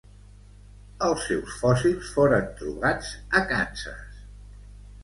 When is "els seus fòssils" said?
1.07-2.09